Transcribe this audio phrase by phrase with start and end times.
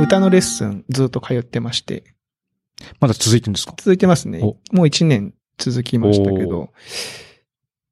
[0.00, 2.04] 歌のレッスンずっと通ってまして、
[3.00, 3.74] まだ続いてるんですか？
[3.78, 4.40] 続いてますね。
[4.42, 6.70] おもう1年続きましたけおど、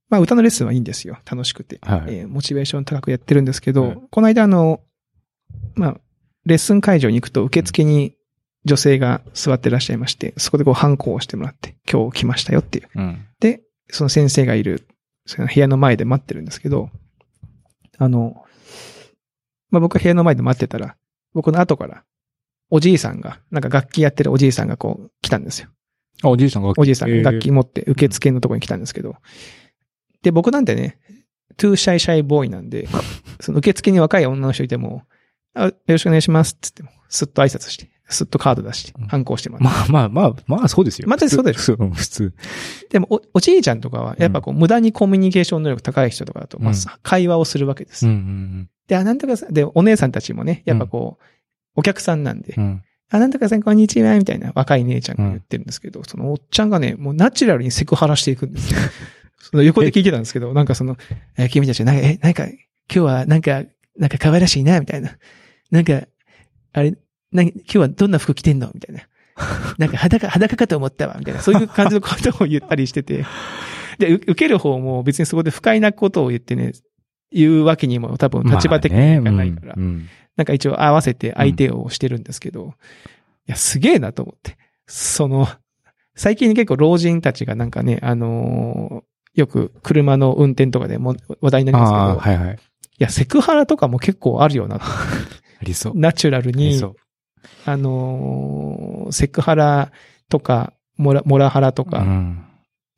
[0.08, 1.18] まあ歌のレッスンはいいんですよ。
[1.30, 1.78] 楽しくて。
[1.82, 2.02] はい。
[2.08, 4.80] えーモチベーション高くやってるんですけど、はいこの間あの、
[5.74, 6.00] まあ、
[6.44, 8.16] レッスン会場に行くと受付に
[8.64, 12.88] 女性が座ってらっしゃいまして、そこでこう反抗をしてもらって、今日来ましたよっていう。
[12.94, 13.26] うん。
[13.40, 14.86] で、その先生がいる、
[15.26, 16.90] その部屋の前で待ってるんですけど、
[17.98, 18.44] あの、
[19.70, 20.96] まあ僕は部屋の前で待ってたら、
[21.34, 22.04] 僕の後から、
[22.70, 25.68] おじいさんが、なんか楽器やってるおじいさんがこう来たんですよ。
[26.22, 27.22] あ、おじいさんがおじいさんえー。
[27.22, 29.16] が楽器持って受付のところに来たんですけど、
[30.22, 30.98] で、僕なんてね、
[31.56, 32.88] Too Shy Shy Boy なんで、
[33.40, 35.02] その受付に若い女の人いても、
[35.54, 39.92] あよろしくお願いしますって言っても、すっと挨拶して、すっとカード出してうん、ハンコしてもらって。
[39.92, 41.08] まあまあまあ、まあそうですよ。
[41.08, 42.34] まあそうでしょ普通。
[42.90, 48.06] でもお、おじいちゃんとかは、やっぱこう、無駄にコミュニケーション能力高い人とかだと、まあうん、会話をするわけです。
[48.86, 51.24] で、あ、なんとかさん、で、お姉さんたちもね、やっぱこう、
[51.76, 52.82] お客さんなんでう、ん。
[53.10, 58.80] あ、なんとかさん、こんにちは、みたいな若い姉ちゃんが言ってるんですけど、そのおっちゃんがね、もうナチュラルにセクハラしていくんですよ。
[59.38, 60.96] その横で聞いてたんですけど、なんかその、
[61.36, 62.56] え、君たち、なんか、え、なんか、今
[62.88, 63.64] 日はなんか、
[63.98, 65.16] なんか可愛らしいな、みたいな。
[65.70, 66.06] なんか、
[66.72, 66.94] あれ、
[67.32, 68.70] な今日はどんな服着てんの？
[68.74, 69.02] みたいな。
[69.78, 71.40] なんか裸、裸かと思ったわ、みたいな。
[71.40, 73.24] そういう感じのことを言ったりしてて。
[73.98, 76.72] で、う受ける方も別にそこで不快なことを言ってね、
[77.30, 79.66] 言うわけにも多分立場的にいかないから。
[79.68, 82.72] まあねうんなんか一応合わせて相手をしてるんですけど、
[83.46, 84.56] いや、すげえなと思って。
[84.86, 85.46] その、
[86.14, 92.56] 最近結構老人たちがなんかね、あのーよく車の運転とかでも話題になりますけど、はいはい。
[92.56, 92.58] い
[92.98, 94.76] や、セクハラとかも結構あるよな。
[94.82, 94.84] あ
[95.62, 95.92] りそう。
[95.96, 96.78] ナチュラルに。
[97.64, 99.92] あのーセクハラ
[100.28, 102.44] とか、モラ、モラハラとか、うん。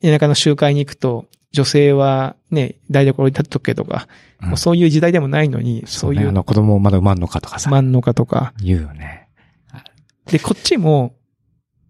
[0.03, 4.07] 田舎の集会に行くと、女性はね、台所に立っとけとか、
[4.43, 4.49] うん。
[4.51, 7.71] もうそういう時代でもないのに、そういうねあの子供まだ産まんのかとかさ。
[7.71, 9.29] 漫画家とか、言うよね。
[10.27, 11.15] で、こっちも、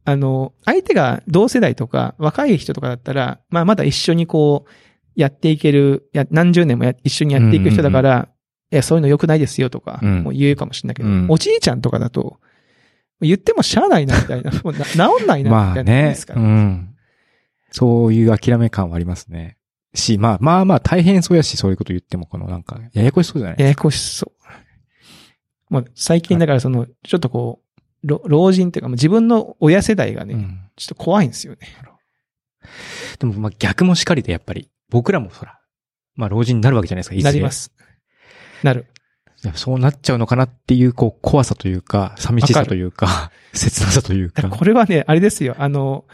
[0.05, 4.71] あの、相手が同世代とか若い人とかだったら、まあまだ一緒にこう、
[5.17, 8.29] やっていける、や、何十年もや一緒にやっていく人だから、
[8.75, 12.41] いや、そういうの良くないですよとか、うんもう言うかもしれないけど、うんおじいちゃんとかだと、
[13.21, 14.51] 言ってもしゃあないな、みたいな。
[14.51, 15.93] も うな治んないな、まあみたいな。
[15.93, 16.27] でねす。
[16.27, 16.95] かうらん。
[17.71, 19.57] そういう諦め感はありますね。
[19.95, 23.57] し、まあまあまあ大変そうやし、そういうこと言っても、このなんか、ややこしそうじゃない？
[23.61, 24.33] ややこしそ
[25.71, 25.73] う。
[25.73, 27.63] もう最近だからその、ちょっとこ
[28.03, 31.59] う、老老人っていうか、自分の親世代がね、うんちょっと怖いんですよね。
[33.21, 35.61] でもまあ逆もしかりでやっぱり、僕らもほら、
[36.17, 37.51] まあ老人になるわけじゃないですか、いずれなりま。
[37.53, 37.73] す。
[38.65, 38.87] なる。
[39.55, 44.49] そうなっちゃうのかなっていう、こう、怖さというか、寂しさというか、切なさというか。
[44.49, 45.55] これはね、あれですよ。
[45.59, 46.07] あの、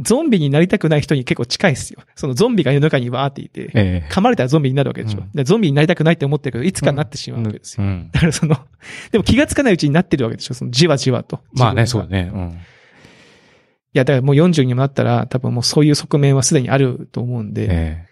[0.00, 2.00] ゾンビになりたくない人に結構近いですよ。
[2.14, 5.20] そのゾンビが世の中にわーっていて、ええ噛まれたらゾンビになるわけでしょ。
[5.20, 7.84] うんでゾンビになりたくないって思ってるけど、いつかなってしまうわけですよ。
[7.84, 8.10] うん。
[8.12, 8.56] だからその、
[9.12, 10.54] でも気がつかないうちになってるわけでしょ。
[10.54, 11.40] そのじわじわと。
[11.52, 12.30] まあね、そうだね。
[12.32, 12.50] うん。
[12.50, 12.54] い
[13.92, 18.06] や、だからもう40にもなったら、多分もうそういう側面はすでにあると思うんで、え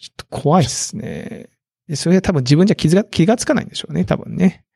[0.00, 1.48] ちょっと怖いっすね。
[1.88, 4.64] でそれは多分自分じゃ気が気がつかないんでしょうね、多分ね。
[4.64, 4.72] え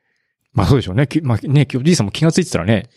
[0.53, 1.07] まあそうでしょうね。
[1.07, 2.89] きまあね、おじいさんも気がついてたらね、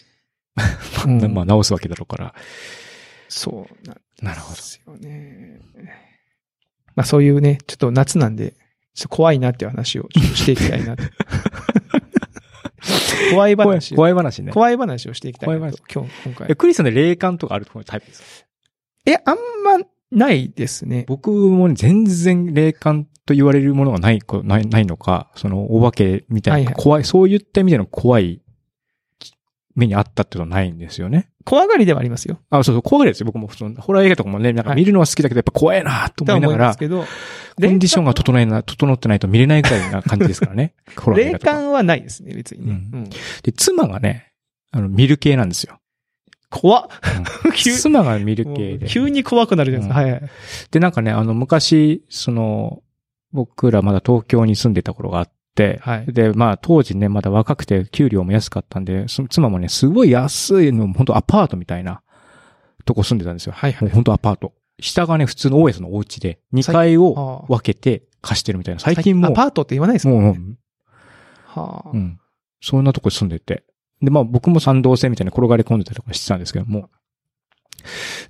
[1.06, 2.34] うん まあ直すわけだろうから。
[3.28, 4.56] そうなんなるほど。
[4.56, 5.60] ですよね。
[6.96, 8.52] まあそういうね、ちょっと夏なんで、
[8.96, 11.04] ちょっと怖いなっていう話をちょっとしていきたいなと。
[13.32, 13.80] 怖い怖い。
[13.96, 14.52] 怖い話ね。
[14.52, 15.84] 怖い話をしていきたいな怖いと。
[15.94, 16.56] 今日、今回え、。
[16.56, 18.48] クリスさんで霊感とかあるタイプですか？
[19.12, 21.06] え、あんまないですね。
[21.08, 28.42] 僕もね全然霊感と言われるものがないこ、ない、ないのか、その、お化けみたいな、はいはい怖い、そういった意味での怖い
[29.76, 31.30] 目にあったっていうのはないんですよね。
[31.46, 32.40] 怖がりではありますよ。
[32.50, 33.28] あ、そうそう、怖がりですよ。
[33.28, 36.96] 僕も、その、ホラー映画とかもね、なんか見るのは好きだけど、やっぱ怖いなととは思いながら、思いコ
[37.68, 40.74] ンディションが整えな、整ってないと見れないぐらいな感じですからね。
[40.98, 41.52] ホラー映霊画とか。
[41.54, 42.82] 感はないですね、別にね。
[42.94, 43.10] うんうん
[43.44, 44.32] で、妻がね、
[44.72, 45.80] あの、見る系なんですよ。
[46.50, 46.88] 怖っ
[47.44, 48.88] うん 急妻が見る系で。
[48.88, 50.02] 急に怖くなるじゃないですか。
[50.02, 50.30] はいはい。
[50.72, 52.82] で、なんかね、あの、昔、その、
[53.32, 62.02] 僕らまだ東京に住んでた頃があって、はいで、まあ当時ね、まだ若くて給料も安かったんで、妻もね、すごい安いの、本当アパートみたいな
[62.86, 63.54] とこ住んでたんですよ。
[63.54, 64.54] はいはい本当アパート。
[64.82, 68.80] 下がね、普通の OS のお家で、2階をは分けて貸してるみたいな。
[68.80, 70.40] 最近もアパートって言わないですう、もんね。
[70.40, 70.58] もう、
[71.60, 72.20] はあうん。
[72.62, 73.66] そんなとこ住んでて。
[74.02, 76.90] で、まあ僕も賛同性みたいな転がり込んでたりとかしてたんですけども、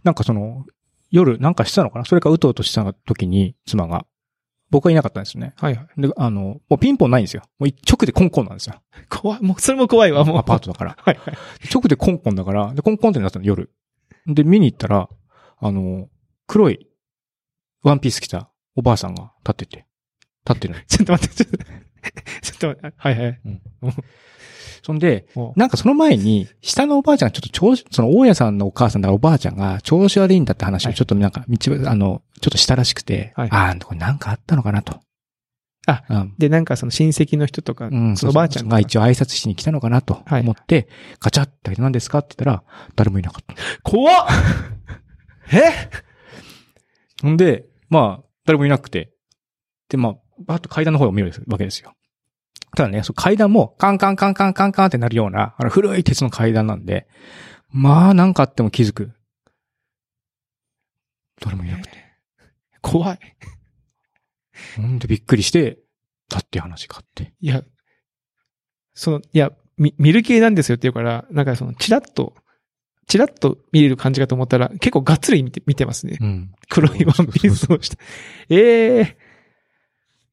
[0.04, 0.66] なんかその、
[1.12, 2.06] 夜なんかしてたのかな？
[2.06, 4.08] それかうとうとした時に妻が、
[4.70, 5.54] 僕はいなかったんですよね。
[5.58, 6.02] はいはい。
[6.02, 7.44] で、あの、もうピンポンないんですよ。
[7.58, 8.76] もう直でコンコンなんですよ。
[9.10, 9.42] 怖い。
[9.42, 10.38] もう、それも怖いわ、もう。
[10.38, 10.98] アパートだから。
[11.02, 11.38] はいはい。
[11.74, 13.72] 直でコンコンだから、で、コンコンってなったの夜。
[14.28, 15.10] で、見に行ったら、
[15.58, 16.08] あの、
[16.46, 16.88] 黒い
[17.84, 19.86] ワンピース着たおばあさんが立ってて、
[20.48, 20.80] 立ってるの。
[20.86, 23.42] ちょっと待って、ちょっと、ちょっと待って、はいはい。
[24.84, 25.54] そんで、お。
[25.56, 29.56] なんかその前に、下のおばあちゃんがちょっと調子、その大家さんのお母さんだおばあちゃん。
[29.56, 31.58] が調子悪いんだって話をちょっとなんか、道、
[31.90, 33.50] あの、ちょっとしたらしくて、はい。
[33.52, 35.00] ああ、これなんかあったのかなと。
[35.88, 38.80] あうん、で、なんかその親戚の人とか、うん、そのおばあちゃんが。
[38.80, 40.42] 一応挨拶しに来たのかなとはい。
[40.42, 40.88] 思って、
[41.20, 42.64] ガチャって何ですかって言ったら、
[42.96, 43.56] 誰もいなかった。
[43.84, 44.28] 怖っ。
[45.52, 45.90] え？
[47.22, 49.12] ほんで、まあ、誰もいなくて、
[49.90, 50.16] で、まあ、
[50.46, 51.94] バーッと階段の方を見るわけですよ。
[52.76, 57.08] ただね、その階段もカンカンカンカンカンカンってなるような、あの古い鉄の階段なんで、
[57.72, 59.12] まあ、なんかあっても気づく。
[61.42, 61.92] 誰もいなくて。
[62.82, 63.20] 怖い。
[64.76, 65.80] ほんでびっくりして、
[66.30, 67.34] だって話があって。
[67.42, 67.64] いや、
[68.94, 72.36] その、いや、み見る系なんですよって言うから、なんかその、チラッと、
[73.08, 76.18] チラッと見れる感じかと思ったら、結構がっつり見て、見てますね。
[76.20, 76.52] うん。
[76.70, 77.98] 黒いワンピースをして。
[78.50, 79.18] ええ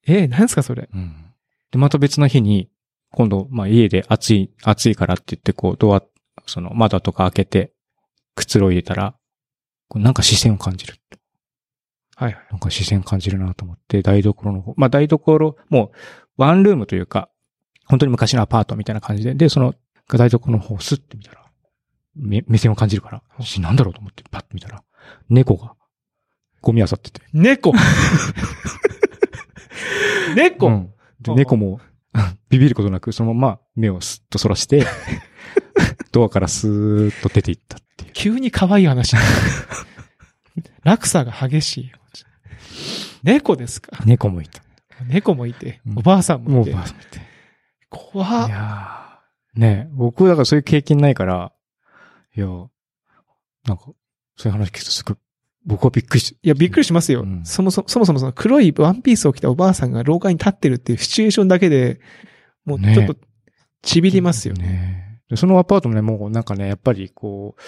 [0.09, 0.89] ええなんすかそれ。
[0.93, 1.26] うん。
[1.71, 2.71] で、また別の日に、
[3.11, 6.03] 今度、まあ家で暑い、暑いからって言って、こう、ドア、
[6.47, 7.73] その窓とか開けて、
[8.35, 9.15] くつろいでたら、
[9.89, 10.95] こうなんか視線を感じる。
[12.17, 12.47] はいはい。
[12.51, 15.91] なんか視線感じるなと思って、台所の方、まあ台所、もう、
[16.37, 17.31] ワンルームというか、
[17.87, 19.75] 本当に昔のアパートみたいな感じで、で、その、
[20.09, 21.45] 台所の方をスッて見たら、
[22.15, 24.83] 目目線を感じるから、しなんだろうと思ってパッと見たら、
[25.29, 25.75] 猫が、
[26.63, 27.21] ゴミ漁ってて。
[27.33, 27.73] 猫
[30.35, 30.93] 猫、うん
[31.27, 31.81] で、あ猫も、
[32.49, 34.87] ビビることなく、そのまま目をスッと反らして、
[36.13, 38.13] ドアからスーッと出ていったっていう。
[38.13, 39.17] 急に可愛い話。
[40.85, 41.99] 落差が激しいよ。
[43.23, 43.99] 猫ですか？
[44.05, 44.63] 猫もいた。
[45.09, 46.73] 猫もいてう、んおばあさんももう、いて。
[46.73, 47.21] ばあさん見て。
[47.91, 51.53] 怖っいやーねえ僕だからそういう経験ないから、
[52.37, 53.85] いや、なんか、
[54.37, 55.17] そういう話聞くとすごい、
[55.67, 57.23] 僕はびっくりし、いや、びっくりしますよ。
[57.23, 62.01] うんそもそも、そもそもその黒いワンピースを着たおばあさんが廊下に立ってるっていうシチュエーションだけで、
[62.65, 63.17] もうちょっと、
[63.83, 64.63] ちびりますよね。
[64.65, 67.61] ねでそのアパートもね、もうなんかね、やっぱりこう、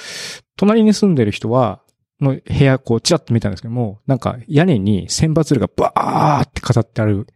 [0.56, 1.83] 隣に住んでる人は、
[2.21, 7.27] の部屋、こう、チラッと見たんですけども、なんか屋根に千羽鶴がバーって飾ってある、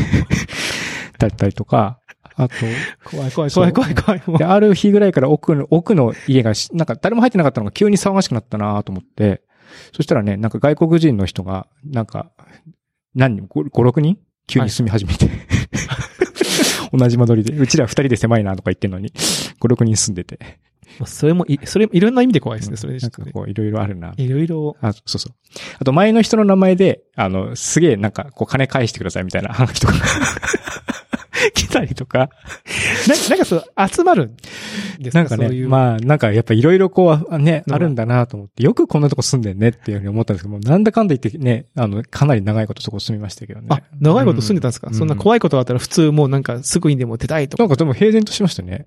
[1.18, 2.00] だったりとか、
[2.36, 2.54] あと、
[3.04, 4.38] 怖い怖い怖い怖い怖い。
[4.38, 9.42] で、ある日ぐらいから奥の、奥の家がし、なんか誰も入ってなかったのが急に騒がしくなったなと思って、
[9.92, 12.30] そしたらね、なんか外国人の人が、なんか、
[13.14, 14.18] 何人、5、6人？
[14.46, 15.28] 急に住み始めて。
[16.92, 17.56] 同じ間取りで。
[17.56, 20.58] うちら二人で狭いなとか言ってんのに、5、6人住んでて。
[21.06, 23.02] それもい、それもいろんな意味で怖いですね、それでね。
[23.02, 24.12] なんかこう、いろいろあるな。
[24.16, 25.34] いろいろ、あ、そうそう。
[25.78, 29.94] あと前の人の名前で、あの、すげえなんか、こう、金返してくださいみたいな話とか、
[31.54, 32.30] 来たりとか。
[33.08, 34.36] ななんかそう、集まるん
[34.98, 35.68] ですなんかね、そういう。
[35.68, 43.66] まあ、なんかやっぱいろいろこう、ね、あるんだなと思って、よくこんなとこ住んでんねっていうふうに思ったんですけども、なんだかんだ言ってね、あの、かなり長いことそこ住みましたけどね。
[43.70, 47.62] あ、長いこと住んでたんですか、うんそんな怖いことがあったら普通もうなんかすぐにでも出たいとか。
[47.62, 48.86] なんかでも平然としましたね。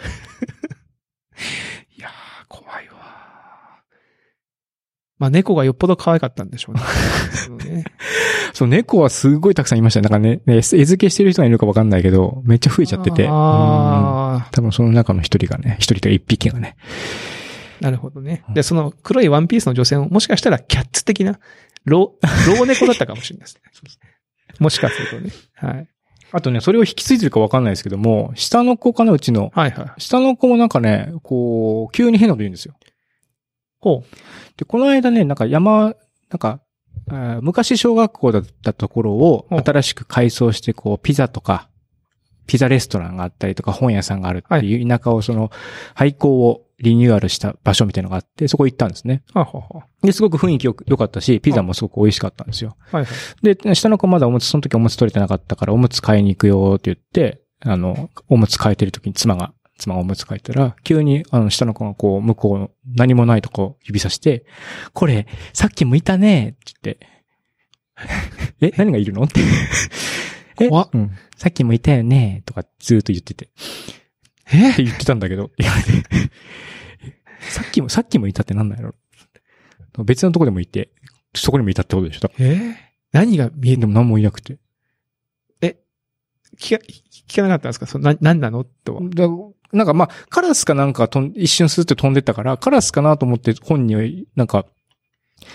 [1.96, 2.12] いやー、
[2.48, 2.94] 怖いわ。
[5.18, 6.80] まあ猫がよっぽど可愛かったんでしょうね。
[7.32, 7.84] そうね
[8.60, 10.02] そう、猫はすごいたくさんいましたね。
[10.02, 13.24] なんかね、ね餌付けしてる人がいるかわかんないけど、めっちゃ増えちゃってて。
[13.24, 16.76] うんあ多分その中の一人がね、一人というか一匹がね。
[17.80, 18.44] ー、なるほどね。
[18.52, 21.40] で、その黒いワンピースの女性ももしかしたらキャッツ的な、
[21.86, 22.12] 老、
[22.58, 23.62] 老猫だったかもしれない ですね。
[24.58, 25.30] もしかするとね。
[25.54, 25.88] はい。
[26.32, 29.52] あとね、それを引き継いでるかわかんないですけども、下の子かな、うちの。
[29.54, 30.00] はいはい。
[30.02, 32.74] 下の子もなんかね、こう、急に変なこと言うんですよ。
[33.80, 34.16] ほう。
[34.58, 35.94] で、この間ね、なんか山、
[36.28, 36.60] なんか、
[37.42, 41.68] 昔小学校だったところを新しく改装して、こう、ピザとか、
[42.46, 45.50] ピザレストランがあったりとか、本屋さんがあるっていう田舎をその、
[45.94, 49.22] 廃校をリニューアルした場所みたいなのがあって、そこ行ったんですね。
[49.34, 52.76] はははで、すごく雰囲気良かったし、ピザもすごく美味しかったんですよ。
[52.90, 53.10] はいは
[53.42, 53.54] い。
[53.54, 64.44] で、下の子まだおむつ、その時おむつ取れてなかったから、おむつ買いに行くよって言って、あの、おむつ変えてる時に妻が、妻がおむつ変えたら、急に、あの、下の子がこう、向こうの何もないとこ指さして、
[64.92, 67.06] これ、さっきもいたねって言って、
[68.60, 69.22] え、何がいるの？
[69.24, 69.40] って。
[70.60, 71.10] え、うん。
[71.36, 73.50] さっきもいたよねとかずーっと言ってて。
[74.52, 74.70] え？
[74.72, 75.90] って言ってたんだけど、言われて。
[77.40, 78.94] さっきも、さっきもいたってなんだろ
[79.98, 80.04] う。
[80.04, 80.90] 別のとこでもいて、
[81.34, 82.30] そこにもいたってことでしょ？
[82.38, 82.54] え？
[82.54, 82.74] ー
[83.12, 84.58] 何が見えでも何もいなくて。
[86.58, 86.84] 聞か、
[87.28, 87.86] 聞かなかったんですか？
[87.86, 88.64] そのな、何なの？
[88.64, 89.02] とは。
[89.72, 94.04] だなんかまあ、カラスかなんか飛ん一瞬スーって飛んでったから、カラスかなと思って本人は、
[94.36, 94.66] なんか、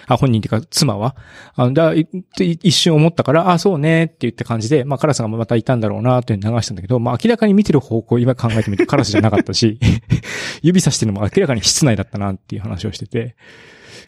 [0.07, 1.15] あ、本人っていうか、妻は、
[1.55, 2.05] あだいっ
[2.35, 9.79] て一瞬思ったから、あ、そうねって言った感じで、まあカラスがまたいたんだろうなっていう流したんだけど、まあ明らかに見てる方向今考えてみるとカラスじゃなかったし、
[10.61, 13.35] 指さしてるのも明らかに室内だったなっていう話をしてて、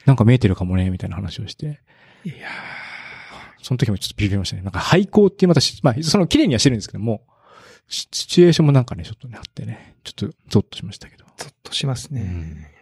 [0.06, 1.82] なんか見えてるかもね、みたいな話をして。
[2.26, 2.36] いや
[3.62, 4.62] その時もちょっとビビりましたね。
[4.62, 7.22] なんか廃校っていうまたし、まあ、その綺麗にはしてるんですけども、
[7.88, 11.26] シシチュエーションもなんかね、ちょっとね、あってね、ちょっとゾッとしましたけど。
[11.38, 12.22] ゾッとしますね。
[12.22, 12.78] うん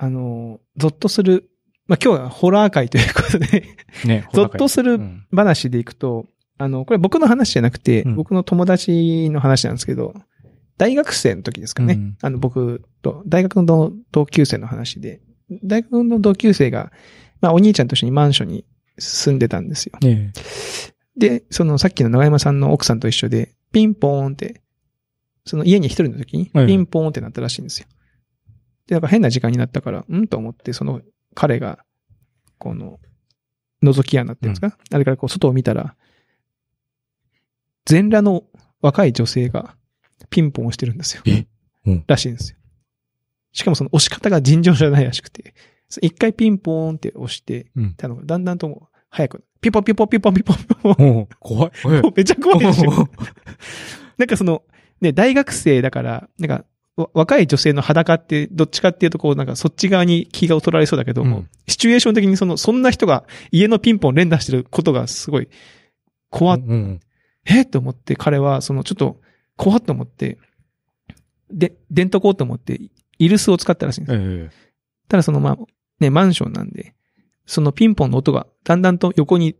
[0.00, 1.50] あの、ゾッとする、
[1.88, 3.64] まあ、今日はホラー会ということで、
[4.04, 6.26] ね、 ゾッとするうん話でいくと、
[6.56, 10.14] あの、これ僕の話じゃなくて、うん僕の友達の話なんですけど、
[10.76, 11.94] 大学生の時ですかね。
[11.94, 15.20] うんあの、僕と、大学の同級生の話で、
[15.64, 16.92] 大学の同級生が、
[17.40, 18.64] まあ、お兄ちゃんと一緒にマンションに
[18.98, 19.98] 住んでたんですよ。
[20.00, 20.32] ね
[21.18, 24.62] で、そのさっきの長山さんの奥さんと一緒で、ピンポーンって、
[25.44, 27.88] その家に一人の時に、はいピンポーンってなったらしいんですよ。
[28.86, 31.02] で、なんか変な時間になったから、うんと思って、その
[31.34, 31.84] 彼が、
[32.58, 33.00] この、
[33.82, 35.94] 覗き穴っていうんですか、あれからこう外を見たら、
[37.84, 38.44] 全裸の
[38.80, 39.76] 若い女性が
[40.30, 41.22] ピンポンをしてるんですよ。
[41.26, 41.46] え？
[41.86, 42.58] うんらしいんですよ。
[43.52, 45.54] しかもその押し方が尋常じゃないらしくて、
[46.02, 47.94] 一回ピンポーンって押して、うん。
[47.94, 51.72] たのがだんだんともう早く、ピポピポピポピポピポ、怖い。
[52.14, 53.08] めっちゃ怖いでしょ。
[54.16, 54.62] なんかその、
[55.00, 56.64] ね、大学生だから、なんか、
[56.96, 61.48] わ若い女性の裸って、どっちかっていうとこう、なんかそっち側に気が取られそうだけども、うん。
[61.68, 65.48] シチュエーション的にその、そんな人が家のピンポン連打してることがすごい、
[66.30, 67.00] 怖っ、うん
[67.46, 67.64] え？
[67.64, 69.20] と思って、彼は、その、ちょっと、
[69.56, 70.38] 怖っと思って、
[71.50, 72.80] で、電とこうと思って、
[73.18, 74.18] イルスを使ったらしいんです。
[74.20, 74.50] え。
[75.08, 75.56] ただその、まあ、
[75.98, 76.94] ね、マンションなんで、
[77.48, 79.56] そのピンポンの音がだんだんと横に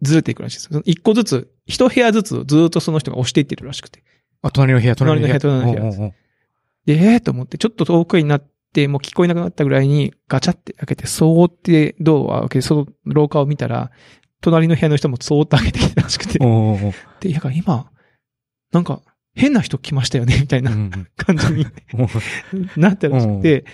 [0.00, 0.68] ずれていくらしいです。
[0.68, 4.02] その一個ずつ、一部屋ずつずっとその人が押していってるらしくて。
[4.40, 5.38] あ、隣の部屋、隣の部屋。
[5.38, 6.12] 隣の部屋隣の部屋
[6.88, 13.90] ええー、と思って、ちょっと遠くになって、もう聞こえなくなったぐらいに、ガチャって開けて、そーってドアを開けて、その廊下を見たら、
[14.40, 16.38] 隣の部屋の人もそーっと開けてきたらしくて。
[17.20, 17.90] で、いや、今、
[18.72, 19.02] なんか、
[19.34, 21.66] 変な人来ましたよね、みたいなうん感じに
[22.78, 23.66] なったらしくて、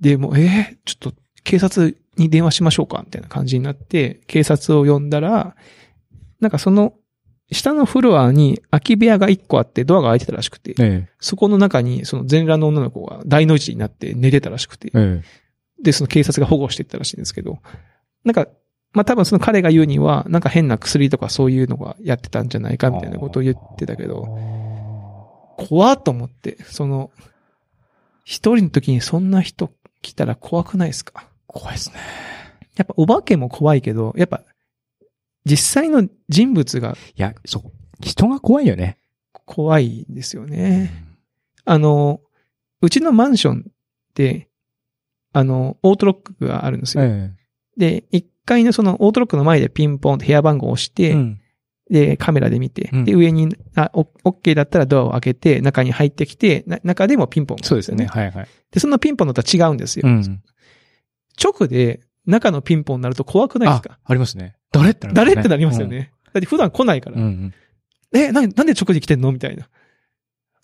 [0.00, 5.56] で、もう、ええちょっと、警察に電話しましょうか、みたいな感じになって、警察を呼んだら、
[6.40, 6.94] なんかその、
[7.50, 15.22] 下のフロアに空き部屋が1個あって、ドアが開いてたらしくて、えそこの中に、その全裸の女の子が大の字になって寝てたらしくてえ、え。
[15.82, 17.58] で、その警察が保護していったらしいんですけど、
[18.24, 18.46] なんか、
[18.94, 24.26] まあ多分その彼が言うには、なんか変な薬とかそういうのがやってたんじゃないかみたいなことを言ってたけど、
[25.58, 27.10] 怖っと思って、その、
[28.24, 31.28] 一人の時にそんな人来たら怖くないですか？
[31.52, 31.96] 怖いですね。
[32.76, 34.42] やっぱお化けも怖いけど、やっぱ、
[35.44, 37.72] 実際の人物がいや、そう。
[38.00, 38.98] 人が怖いよね。
[39.44, 40.92] 怖いんですよね。
[41.64, 42.20] あの、
[42.80, 43.72] うちのマンションっ
[44.14, 44.48] て、
[45.32, 47.04] あの、オートロックがあるんですよ。
[47.04, 47.32] え
[47.76, 51.38] で、1階のそのオートロックの前でピンポンって部屋番号を押して、えうん
[51.90, 58.06] で、カメラで見て、うんで、上に、あ、オッケーだったらドアを開けて、中に入ってきて、な中でもピンポンがそうですよね。。
[58.06, 58.48] はいはい。
[58.70, 60.08] で、そのピンポンのとは違うんですよ。
[60.08, 60.42] うん。
[61.42, 63.94] 直で中のピンポンになると怖くないですか？
[63.94, 64.54] あ、ありますね。
[64.70, 64.90] 誰？
[64.90, 65.86] ってなりますね誰ってなりますよ。
[65.86, 66.12] ね。
[66.32, 67.16] だって普段来ないから。
[67.16, 67.54] うんうん。
[68.14, 69.32] え、な、なんで直で来てんの？
[69.32, 69.68] みたいな。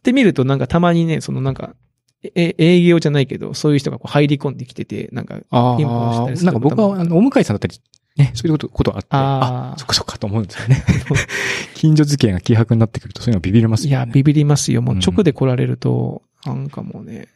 [0.02, 1.74] で見るとなんかたまにね、そのなんか、
[2.34, 7.80] え、営業じゃないけど、そういう人がこう入り込んできてて、なんか、あピンポンしたありするなんか僕は、あの、お向いさんだったり、
[8.16, 10.82] ね、そういうこと、ことあって、あーあそっかそっかと思うんですよね。
[11.74, 14.12] 近所付き合いが希薄になってくると、そういうのビビりますいや、よね。
[14.12, 14.82] ビビりますよ。
[14.82, 17.28] もううん直で来られると、なんかもうね、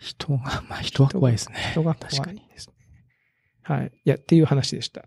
[0.00, 1.56] 人が、まあ人は怖いですね。
[1.72, 2.40] 人が怖確かに。
[2.40, 2.74] いですね。
[3.62, 3.92] はい。
[4.04, 5.04] いや、っていう話でした。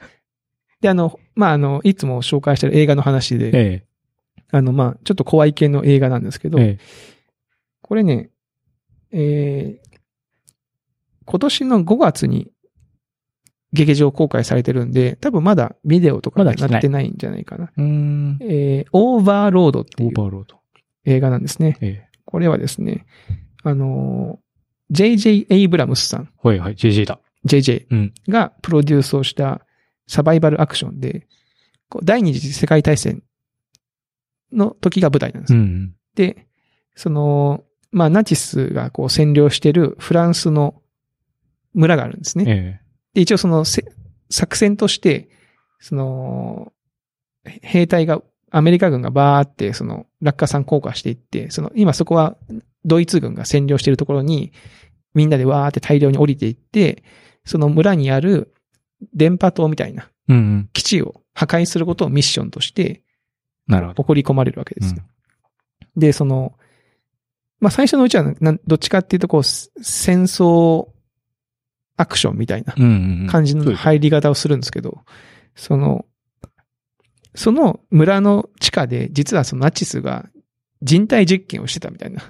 [0.80, 3.86] で、あの、まあ、あの、いつも紹介してる映画の話で、え
[4.50, 6.50] あの、まあ、ちょっと怖い系の映画なんですけえ。
[6.50, 6.78] ど、え
[7.82, 8.30] これね、
[9.12, 9.98] えー、
[11.24, 12.50] 今年の5月に
[13.72, 17.70] 劇場公開されてるんで、多分まだビデオとかになってないんじゃないかな。
[17.76, 17.80] え。
[17.80, 18.38] うーん。
[18.40, 20.12] えー、オーバーロードっていう。
[21.04, 21.76] 映画なんですね。
[21.80, 22.18] ええ。
[22.24, 23.06] これはですね、
[23.68, 25.46] あのー、J.J.
[25.50, 27.18] エイブラムスさん、はいはい、JJ だ。
[27.44, 28.14] JJ うん。
[28.28, 29.66] がプロデュースをした
[30.06, 31.26] サバイバルアクションで、
[31.88, 33.24] こう第二次世界大戦
[34.52, 35.54] の時が舞台なんです。
[35.54, 35.94] うん。
[36.14, 36.46] で、
[36.94, 40.80] その、まあ、ナチスがこう占領してるフランスの
[41.74, 42.44] 村があるんですね。
[42.46, 42.80] え
[43.14, 43.84] で、一応そのせ
[44.30, 45.28] 作戦として、
[45.80, 46.72] その、
[47.44, 52.36] へ兵隊が、アメリカ軍がバーってその落下傘降下していって、その今そこは
[52.86, 54.52] ドイツ軍が占領しているところに
[55.14, 57.02] みんなでわーって大量に降りていって、
[57.44, 58.54] その村にある
[59.12, 60.10] 電波塔みたいな。
[60.72, 63.04] 基地を破壊することをミッションとして
[63.68, 64.02] なるほど。
[64.02, 64.96] 送り込まれるわけですよ。
[65.00, 65.16] うん
[65.96, 66.52] で、その、
[67.58, 68.34] まあ、最初のうちは
[68.66, 70.88] どっちかっていうと、こう、す戦争
[71.96, 72.74] アクションみたいな。
[73.30, 75.00] 感じの入り方をするんですけど、
[75.54, 76.04] その、
[77.34, 80.26] その村の地下で、実はそのナチスが
[80.82, 82.22] 人体実験をしてたみたいな。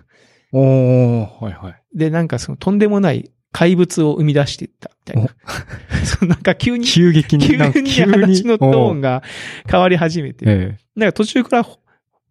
[0.52, 1.82] おー、はいはい。
[1.94, 5.30] で、なんかそのとんでもない怪物を生み出していったみたいな。
[6.04, 9.22] そのなんか急に、急激に、 急に話のトーンが。
[9.22, 9.22] が
[9.70, 11.78] 変わり始めて、えなんか途中からほ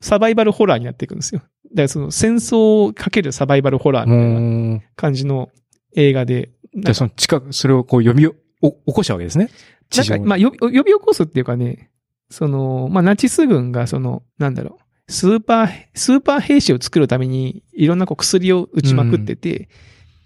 [0.01, 1.41] サバイバルホラーになっていくんですよ。
[1.71, 5.49] だからその戦争をかけるサバイバルホラーみたいな感じの
[5.95, 6.51] 映画で。
[6.75, 9.49] じゃあその近く、それをこう呼びお、お起こしたわけですね。
[9.95, 11.89] なんか、にまあ、呼び呼び起こすっていうかね、
[12.29, 19.69] その、まあ、ナチス軍がその、なんだろう、スーパー、スーパー兵士を作るために、いろんなこう薬を打ちまくってて、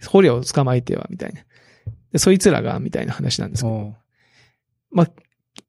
[0.08, 1.42] 捕虜を捕まえては、みたいな。
[2.12, 3.96] でそいつらが、みたいな話なんですけど、
[4.92, 5.12] まあ、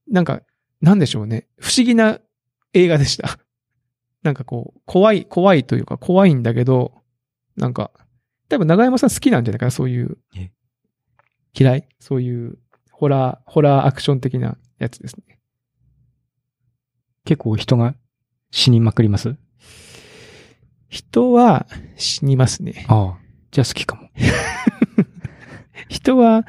[0.08, 0.42] なんか、
[0.80, 1.48] なんでしょうね。
[1.58, 2.20] 不思議な
[2.72, 3.38] 映画でした。
[4.22, 7.02] なんかこう、怖い、怖いというか、怖いんだけど、
[7.56, 7.90] なんか、
[8.48, 10.50] 多分長山さん好きなんじゃないかな、そういうえ？
[11.58, 11.88] 嫌い？
[11.98, 12.58] そういう、
[12.92, 15.38] ホラー、ホラーアクション的なやつですね。
[17.24, 17.94] 結構人が
[18.50, 19.36] 死にまくります？
[20.88, 21.66] 人は
[21.96, 22.84] 死にますね。
[22.88, 23.18] ああ。
[23.50, 24.08] じゃあ好きかも。
[25.88, 26.46] 人は、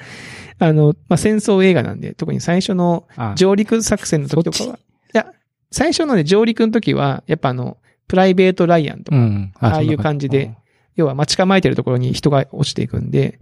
[0.60, 4.79] あの、まあ、戦争映画なんで、特に最初のああ上陸作戦の時とかそは、い
[5.13, 5.34] や、
[5.72, 7.77] 最初のね、上陸の時は、やっぱあの、
[8.08, 9.51] プライベート・ライアンとか、うん。
[9.60, 10.55] ああいう感じで。
[10.98, 13.39] 要は待ち構えてるところに人が落ちていくんで、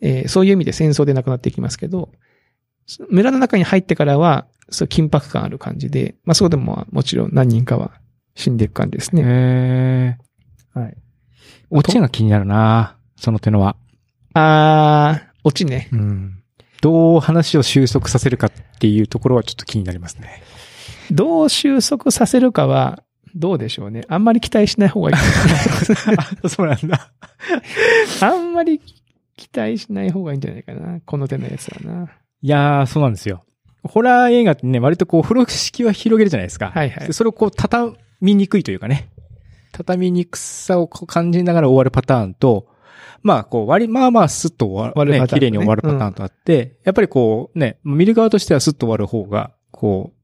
[0.00, 2.10] えーそういう意味で戦争で亡くなっていきますけど、
[3.10, 7.92] 村の中に入ってからは、そう緊迫感ある感じで、まあそうでもまあもちろん何人かは
[8.34, 10.18] 死んでいく感じですへね。
[10.74, 10.78] え。
[10.78, 10.96] はい。
[11.70, 13.76] オチが気になるなその手のは。
[14.34, 15.88] あー、落ちね。
[15.92, 16.42] うん。
[16.82, 20.42] どう話を収束させるかっていうところはちょっと気になりますね。
[21.10, 23.02] どう収束させるかは、
[23.34, 24.02] どうでしょうね。
[24.08, 25.16] あんまり期待しない方がいい。
[26.42, 27.12] あそうなんだ。
[28.22, 28.80] あんまり
[29.36, 31.00] 期待しない方がいいんじゃないかな。
[31.04, 32.08] この手のやつはな。
[32.42, 33.44] いやー、そうなんですよ。
[33.82, 36.70] ホラー映画ってね、割とこう、風呂敷は広げるじゃないですか。
[36.74, 37.12] はいはいで。
[37.12, 39.10] それをこう、畳みにくいというかね。
[39.72, 42.68] 畳みにくさを感じながら終わるパターンと、
[43.22, 50.16] まあ、こう、割り、まあまあ、スッと終わる、ね、綺麗に終わるパターンとあって、やっぱりこう、ね、見る側としてはスッと終わる方が、こう、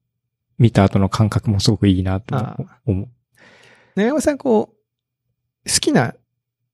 [0.62, 3.08] 見た後の感覚もすごくいいなとあ思う。
[3.96, 6.14] 長山さん、こう、好きな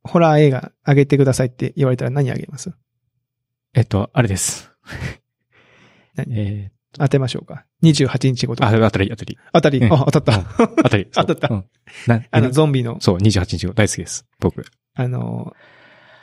[0.05, 2.73] ホラー映画あげてくださいって言われたら何あげます？
[3.75, 4.71] えっと、あれです。
[6.27, 6.39] 何？
[6.39, 7.67] え当てましょうか。
[7.83, 8.65] 28日ごー、と。
[8.65, 9.39] あ、あたり、あたり。
[9.53, 9.79] 当たり。
[9.79, 10.65] うんあ、当たった。
[10.85, 11.07] あたり。
[11.13, 11.65] 当たった
[12.31, 14.27] あの、ゾンビの、そう、28日後大好きです。
[14.41, 14.65] 僕。
[14.95, 15.55] あの、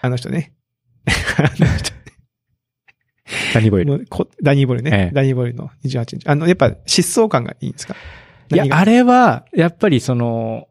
[0.01, 0.53] あの人ね。
[1.38, 1.93] あの人
[3.53, 4.08] ダニーボイル。
[4.43, 4.91] ダニーボールね。
[4.93, 6.27] ええダニーボールの28日。
[6.27, 7.95] あの、やっぱ疾走感がいいんですか？
[8.51, 10.67] いやあれは、やっぱりその、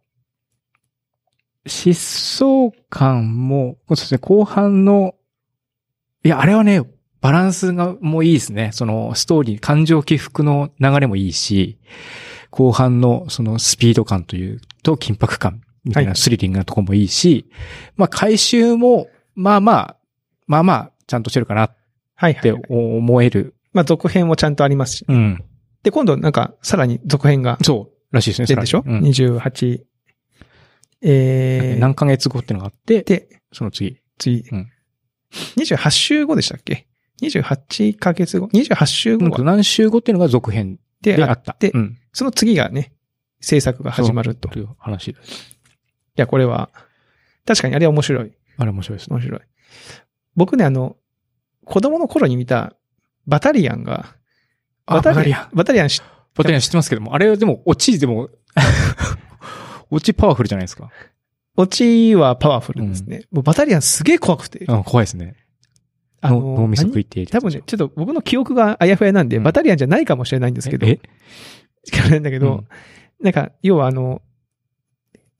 [1.66, 5.14] 疾走感も、そうですね、後半の、
[6.24, 6.82] いや、あれはね、
[7.24, 8.68] バランスがもういいですね。
[8.74, 11.78] その、ストーリー、感情起伏の流れもいいし、
[12.50, 17.46] 後半のそのスピード感というと緊迫感みたいはないスリリングなとこもいいし、
[17.96, 19.96] まあ回収も、まあまあ、
[20.46, 21.76] まあまあ、ちゃんとしてるかなっ
[22.14, 23.54] はいはい、て思える。
[23.72, 25.06] まあ、続編もちゃんとありますし。
[25.08, 25.42] うん。
[25.82, 28.46] で、今度なんか、さらに続編がそう、らしいですね。
[28.48, 29.80] 出るでしょ、うん ?28。
[31.00, 33.96] えー、何ヶ月後っていうのがあって、で、その次。
[34.18, 34.44] 次。
[34.52, 34.70] うん
[35.56, 36.86] 28週後でしたっけ？
[37.22, 41.54] ?28 ヶ月後 ?28 週後が何週後っていうのが続編であった。
[41.54, 41.98] て、うん。
[42.12, 42.92] その次がね、
[43.40, 44.48] 制作が始まると。
[44.48, 45.54] いという話です。
[46.16, 46.70] や、これは、
[47.46, 48.32] 確かにあれは面白い。
[48.56, 49.16] あれ面白いですね。
[49.16, 49.40] 面白い。
[50.36, 50.96] 僕ね、あの、
[51.64, 52.74] 子供の頃に見た、
[53.26, 54.16] バタリアンが、
[54.86, 55.48] あ、バタリアン。
[55.54, 56.02] バタリアンし
[56.34, 58.28] バタリアン知ってますけども、あれはでも、オチでも、
[59.90, 60.90] オチパワフルじゃないですか。
[61.56, 63.22] オチはパワフルですね。
[63.30, 64.64] もうバタリアンすげえ怖くて。
[64.64, 65.36] うん、怖いですね。
[66.26, 69.42] あの脳脳みそ食いって多分ね、ちょっと僕の記憶があやふやなんで、うん。
[69.42, 70.98] バタリアンじゃないかもしれないんですけど、え
[72.10, 72.66] な んだけど、うん。
[73.22, 74.22] なんか、要はあの、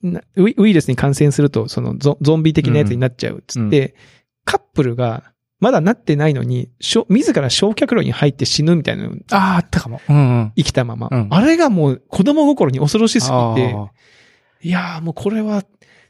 [0.03, 3.95] なウイルスに感染すると、そのゾゾンビ的なやつになっちゃうっつって、
[4.43, 10.01] カップルが、まだなってないのに、しょ自ら焼却炉に入って死ぬみたいなのああ、あったかも。
[10.07, 10.53] うんうん。
[10.55, 11.09] 生きたまま。
[11.11, 11.27] うん。
[11.31, 13.33] あれがもう子供心に恐ろしすぎて、
[13.73, 13.91] あ
[14.61, 15.63] いやーもうこれは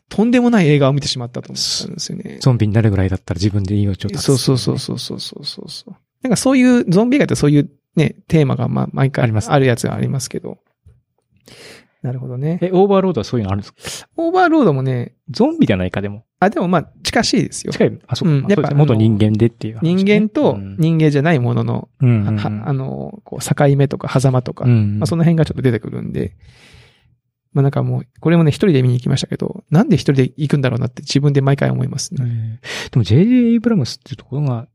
[0.09, 2.37] とんでもない映画を見てしまったと思ったんですよね。
[2.39, 4.37] ゾンビになるぐらいだったら自分で命を絶つ、ね。
[4.37, 5.95] そうそうそうそうそうそうそう。
[6.21, 10.59] なんかそういう、ゾンビ映画ってそういうね、テーマがまあ毎回あるやつがありますけど。
[12.01, 12.59] なるほどね。
[12.61, 14.09] え、オーバーロードはそういうのあるんですか？
[14.15, 15.15] オーバーロードもね。
[15.31, 16.23] ゾンビじゃないか、でも。
[16.39, 17.73] あ、でもまあ、近しいですよ。
[17.73, 17.99] 近い。
[18.05, 18.35] あ、そうか。
[18.35, 26.35] うん、やっぱ、元人間でっていう、ね、人間と人間じゃないものの、うん、あの、こう、境目とか、狭間とか、うん、まあ、その辺がちょっと出てくるんで、
[27.55, 32.59] まあなんかもう、これもね、一人で見に行きましたけど、なんで一人で行くんだろうなって自分で毎回思いますえね。
[32.61, 33.35] ーでも J.J.
[33.51, 34.67] エイブラムスっていうところが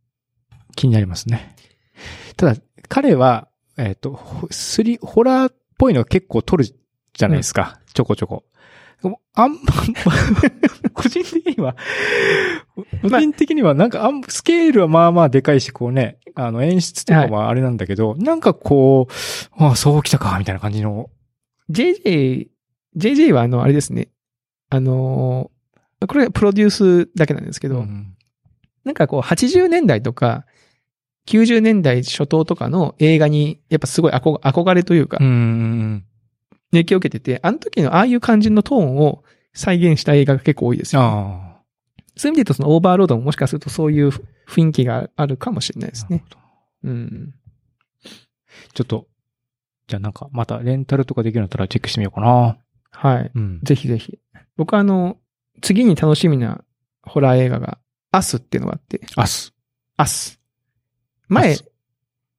[0.74, 1.54] 気になりますね。
[2.36, 2.56] ただ、
[2.88, 7.80] 彼は、えっ、と、ほスリ、ホラーっぽいの結構撮るじゃないですか。
[7.92, 8.44] ちょこちょこ。
[9.34, 9.58] あんま、
[10.92, 11.76] 個人的には、
[13.02, 21.08] 個人的にはなんかあん、スケールはまあまあでかいし、こうね、あの演出とかはあれなんだけど、なんかこう、ああ、そうきたか、みたいな感じの、
[21.70, 22.48] JJ
[22.96, 24.08] JJ はあの、あれですね。
[24.68, 25.60] あのー
[26.06, 28.16] これはプロデュースだけなんですけど、うん
[28.84, 30.46] なんかこう80年代とか、
[31.26, 36.04] 90年代初頭とかの映画に、やっぱすごい憧憧れというかう、ん。
[36.72, 39.22] 影響を受けてて、あの時のああいう感じのトーンを
[39.52, 41.62] 再現した映画が結構多いですよ、ああ。
[42.16, 44.08] そういう意味で言うと、そのオーバーロードももしかするとそういう
[44.48, 46.24] 雰囲気があるかもしれないですね。
[46.84, 47.34] うん。
[48.72, 49.06] ちょっと、
[49.88, 52.56] じゃあなんか、またレンタルとかできるんだったらチェックしてみようかな。
[53.00, 53.30] はい。
[53.34, 53.60] うん。
[53.62, 54.18] ぜひぜひ。
[54.58, 55.16] 僕はあの、
[55.62, 56.62] 次に楽しみな
[57.02, 57.78] ホラー映画が、
[58.10, 59.54] アスっていうのがあって、アス。
[59.96, 60.38] アス。
[61.28, 61.56] 前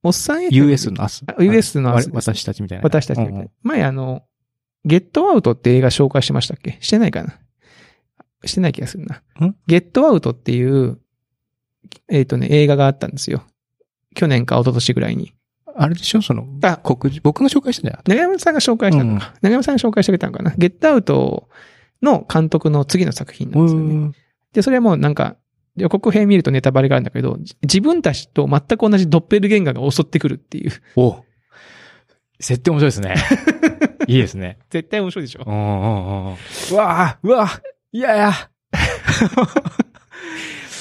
[0.03, 1.23] おっさん FM US のアス。
[1.25, 2.83] あ US のアスわ私たちみたいな。
[2.83, 4.23] 私たちみたいな前あの、
[4.85, 6.77] ゲットアウトって映画紹介しましたっけ？
[6.79, 7.39] してないかな？
[8.45, 9.23] してない気がするな。
[9.43, 9.55] ん？
[9.65, 10.99] ゲットアウトっていう、
[12.07, 13.43] えっ、とね、映画があったんですよ。
[14.13, 15.33] 去年か一昨年ぐらいに。
[15.75, 16.21] あれでしょ？
[16.21, 19.33] その、あ黒人、僕が紹介したんじゃ長山さんが紹介したのか。
[19.41, 20.53] 長山さんが紹介してくれたのかな？
[20.57, 21.49] ゲットアウト
[22.01, 23.93] の監督の次の作品たなんですよね。
[23.93, 24.13] ん。
[24.53, 25.35] で、それはもうなんか、
[25.77, 30.71] 予告編見るとネタバレがあるんだけど、じ自分たちと全く同じドッペルゲンガーが襲ってくるっていう。
[30.95, 31.23] お
[32.39, 33.15] 設定面白いですね。
[34.07, 34.57] いいですね。
[34.69, 35.49] 絶対面白いでしょう。
[35.49, 36.33] んうんうんうん。
[36.33, 36.35] う
[36.75, 38.31] わぁ、うわぁ、いやいや。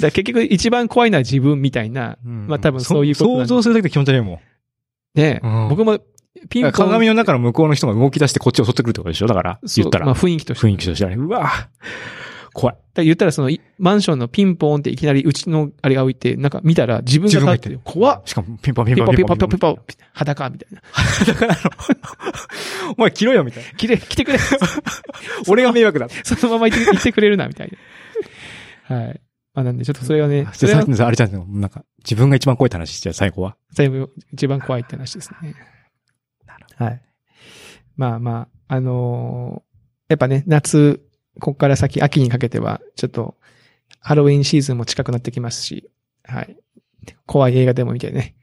[0.01, 2.17] だ結局一番怖いのは自分みたいな。
[2.25, 4.39] まあ多分そういうこと想像するだけで気持ち悪いもん。
[5.15, 5.99] ね、うん僕も
[6.49, 6.73] ピンポン。
[6.73, 9.27] 鏡の中の向こうの人が動き出してこっちを襲ってくるってことでしょ？
[9.27, 10.07] だから、言ったら。
[10.07, 10.67] まあ雰囲気として。
[10.67, 11.17] 雰囲気としてはね。
[11.17, 11.67] うわぁ、
[12.55, 12.77] 怖い。
[12.95, 17.81] だ言ったらそのいマンションのピンポーンっていきなりうちのあれが置いて、なんか見たら自分が立ってる。
[17.85, 19.77] 怖っしかもピンポンピンピンポンピンポンピンポンピンポンン
[20.13, 20.83] 裸みたいな。
[21.27, 23.71] だからあの、お前着ろよみたいな。
[23.73, 24.39] 来て、来てくれ。
[25.49, 26.09] 俺が迷惑だ。
[26.25, 27.73] そのまま言って言ってくれるな、みたい
[28.89, 28.97] な。
[28.97, 29.21] はい。
[29.55, 33.57] まあなんでちょっとそれはね、それはあれじゃん、なんか、自分が一番怖いって話しちゃう、最後は。
[33.73, 35.55] 全部一番怖いって話ですね。
[36.77, 37.03] はい。
[37.97, 39.71] まあまあ、あのー
[40.11, 41.01] やっぱね、夏、
[41.39, 43.37] こっから先、秋にかけては、ちょっと、
[44.01, 45.89] ハロウィンシーズンも近くなってきますし、
[46.25, 46.57] はい。
[47.27, 48.35] 怖い映画でも見てね、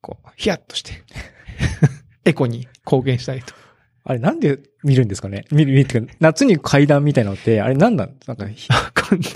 [0.00, 0.92] こう、ヒヤッとして、
[2.24, 3.54] エコに貢献したいと。
[4.10, 5.44] あれなんで見るんですかね？
[5.52, 8.68] 見る、見るってか、夏に階段みたいなのって、あれなんなんなんか、ひ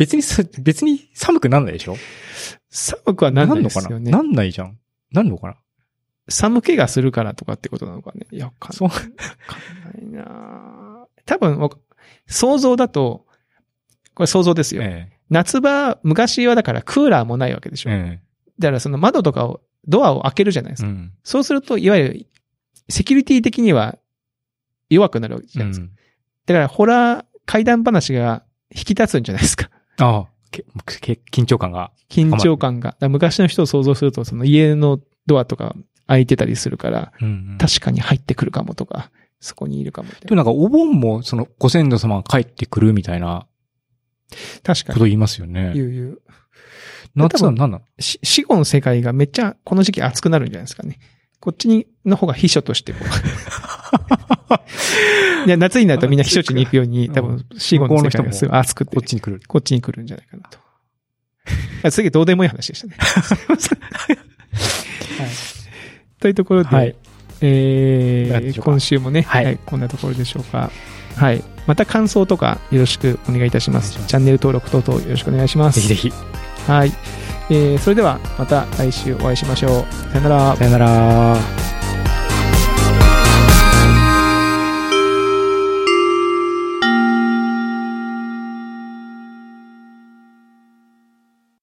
[0.01, 1.97] 別にさ、別に寒くなんないでしょ？
[2.71, 4.11] 寒くはなんないですよね。
[4.11, 4.23] んのかな？
[4.25, 4.77] なんないじゃん。
[5.13, 5.55] なんのかな？
[6.29, 8.27] 寒気がするからとかってことなのかね？
[8.33, 8.89] いや、わかんそう。
[8.89, 11.71] わかんないな多分、
[12.27, 13.27] 想像だと、
[14.15, 14.83] これ想像ですよ。
[14.83, 17.93] え夏場、昔はだからクーラーもないわけでしえ。
[17.93, 17.95] ょ。
[17.95, 18.21] え
[18.59, 20.89] だからその窓とかを、ドアを開けるじゃないですか。
[20.89, 21.13] うん。
[21.23, 22.27] そうすると、いわゆる、
[22.89, 23.97] セキュリティ的には
[24.95, 25.87] 弱くなるわけじゃないですか。
[26.47, 29.71] だから、ホラー怪談話が引き立つんじゃないですか。
[29.99, 30.27] ああ、
[31.31, 31.93] 緊張感が。
[32.09, 32.97] 緊張感が。
[33.01, 35.75] 昔の人を想像すると、その家のドアとか
[36.07, 43.47] 開いてたりするから、うん確かに入ってくるかもとか、そこにいるかもでもなんか、お盆も、その、ご先祖様が帰ってくるみたいなな。
[44.63, 44.95] 確かに。
[44.95, 45.73] こと言いますよね。
[45.75, 46.23] 言う言う。
[47.15, 47.83] 夏は何なの？
[47.99, 50.99] し死後の世界がめっちゃこの時期暑くなるんじゃないですかね。
[51.41, 53.05] こっちに、の方が秘書としてこう。
[55.47, 59.43] いや、夏になるとみんな避暑地に行くように、多分死後の世界がすごい暑くて、こっちに来る。
[59.47, 60.59] こっちに来るんじゃないかなと。
[61.83, 62.97] あすげえどうでもいい話でしたね。
[62.99, 64.19] はい。
[66.21, 66.95] というところで、はい
[67.41, 70.71] えー、今週もね、はいはい、こんなところでしょうか。
[71.17, 71.43] はい。
[71.67, 73.97] また感想とかよろしくお願いいたします。
[73.99, 75.81] ますチャンネル登録等々よろしくお願いします。
[75.81, 76.13] ぜひぜひ。
[76.67, 76.93] はい。
[77.51, 79.95] えー、それではまた来週お会いしましょう。
[80.13, 80.65] さよならさ。
[80.65, 81.74] よなら。